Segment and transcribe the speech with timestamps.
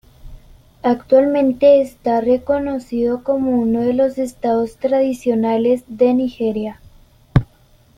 [0.81, 6.79] Actualmente está reconocido como uno de los Estados tradicionales de Nigeria.